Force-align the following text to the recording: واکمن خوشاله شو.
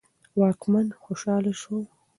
واکمن 0.39 0.87
خوشاله 1.01 1.51
شو. 1.61 1.75